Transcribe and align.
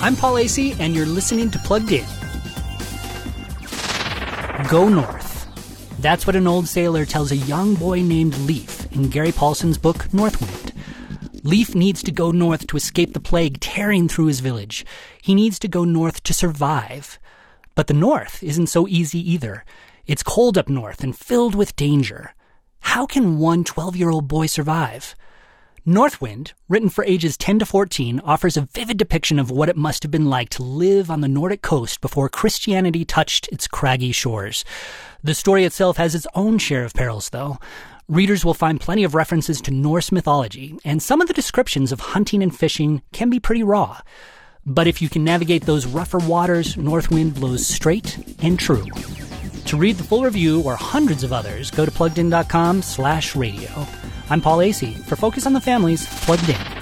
I'm 0.00 0.14
Paul 0.14 0.34
Asay, 0.34 0.78
and 0.78 0.94
you're 0.94 1.06
listening 1.06 1.50
to 1.50 1.58
Plugged 1.58 1.90
In. 1.90 2.06
Go 4.68 4.88
North. 4.88 5.98
That's 5.98 6.24
what 6.24 6.36
an 6.36 6.46
old 6.46 6.68
sailor 6.68 7.04
tells 7.04 7.32
a 7.32 7.36
young 7.36 7.74
boy 7.74 8.02
named 8.02 8.38
Leif 8.38 8.90
in 8.92 9.08
Gary 9.08 9.32
Paulsen's 9.32 9.76
book 9.76 10.14
Northwind. 10.14 10.72
Leif 11.42 11.74
needs 11.74 12.00
to 12.04 12.12
go 12.12 12.30
north 12.30 12.68
to 12.68 12.76
escape 12.76 13.12
the 13.12 13.18
plague 13.18 13.58
tearing 13.58 14.06
through 14.06 14.26
his 14.26 14.38
village. 14.38 14.86
He 15.20 15.34
needs 15.34 15.58
to 15.58 15.68
go 15.68 15.84
north 15.84 16.22
to 16.22 16.32
survive. 16.32 17.18
But 17.74 17.88
the 17.88 17.94
north 17.94 18.40
isn't 18.40 18.68
so 18.68 18.86
easy 18.86 19.18
either. 19.32 19.64
It's 20.06 20.22
cold 20.22 20.56
up 20.56 20.68
north 20.68 21.02
and 21.02 21.18
filled 21.18 21.56
with 21.56 21.74
danger. 21.74 22.34
How 22.80 23.04
can 23.04 23.38
one 23.38 23.64
12 23.64 23.96
year 23.96 24.10
old 24.10 24.28
boy 24.28 24.46
survive? 24.46 25.16
Northwind, 25.86 26.52
written 26.68 26.88
for 26.88 27.04
ages 27.04 27.36
10 27.36 27.60
to 27.60 27.66
14, 27.66 28.20
offers 28.20 28.56
a 28.56 28.62
vivid 28.62 28.96
depiction 28.96 29.38
of 29.38 29.50
what 29.50 29.68
it 29.68 29.76
must 29.76 30.02
have 30.02 30.10
been 30.10 30.28
like 30.28 30.48
to 30.50 30.62
live 30.62 31.10
on 31.10 31.20
the 31.20 31.28
Nordic 31.28 31.62
coast 31.62 32.00
before 32.00 32.28
Christianity 32.28 33.04
touched 33.04 33.48
its 33.48 33.66
craggy 33.66 34.12
shores. 34.12 34.64
The 35.22 35.34
story 35.34 35.64
itself 35.64 35.96
has 35.96 36.14
its 36.14 36.26
own 36.34 36.58
share 36.58 36.84
of 36.84 36.94
perils, 36.94 37.30
though. 37.30 37.58
Readers 38.08 38.44
will 38.44 38.54
find 38.54 38.80
plenty 38.80 39.04
of 39.04 39.14
references 39.14 39.60
to 39.62 39.70
Norse 39.70 40.10
mythology, 40.10 40.78
and 40.84 41.02
some 41.02 41.20
of 41.20 41.28
the 41.28 41.34
descriptions 41.34 41.92
of 41.92 42.00
hunting 42.00 42.42
and 42.42 42.56
fishing 42.56 43.02
can 43.12 43.30
be 43.30 43.40
pretty 43.40 43.62
raw. 43.62 44.00
But 44.66 44.86
if 44.86 45.00
you 45.00 45.08
can 45.08 45.24
navigate 45.24 45.64
those 45.64 45.86
rougher 45.86 46.18
waters, 46.18 46.76
Northwind 46.76 47.34
blows 47.34 47.66
straight 47.66 48.18
and 48.42 48.58
true. 48.58 48.86
To 49.68 49.76
read 49.76 49.98
the 49.98 50.04
full 50.04 50.24
review 50.24 50.62
or 50.62 50.76
hundreds 50.76 51.22
of 51.22 51.30
others, 51.30 51.70
go 51.70 51.84
to 51.84 51.90
pluggedin.com 51.90 52.80
slash 52.80 53.36
radio. 53.36 53.68
I'm 54.30 54.40
Paul 54.40 54.58
Asay 54.64 54.98
for 55.04 55.14
Focus 55.14 55.44
on 55.46 55.52
the 55.52 55.60
Family's 55.60 56.06
Plugged 56.24 56.48
In. 56.48 56.77